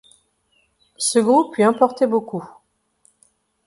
Ce 0.97 1.19
groupe 1.19 1.57
lui 1.57 1.63
importait 1.63 2.07
beaucoup. 2.07 2.43